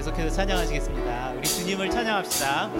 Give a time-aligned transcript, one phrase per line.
[0.00, 1.34] 계속해서 찬양하시겠습니다.
[1.36, 2.70] 우리 주님을 찬양합시다.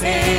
[0.00, 0.35] sin.